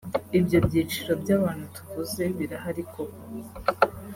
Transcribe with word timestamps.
Ibyo 0.37 0.57
byiciro 0.67 1.11
by’abantu 1.21 1.63
tuvuze 1.75 2.21
birahari 2.37 2.83
koko 2.91 3.21